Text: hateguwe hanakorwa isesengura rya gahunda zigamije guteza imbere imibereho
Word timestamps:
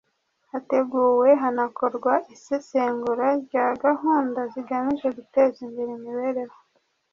hateguwe 0.51 1.29
hanakorwa 1.41 2.13
isesengura 2.35 3.27
rya 3.43 3.65
gahunda 3.83 4.39
zigamije 4.51 5.07
guteza 5.17 5.57
imbere 5.67 5.91
imibereho 5.97 6.57